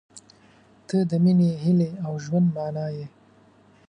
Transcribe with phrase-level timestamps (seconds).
[0.87, 3.05] •ته د مینې، هیلې، او ژوند معنی یې.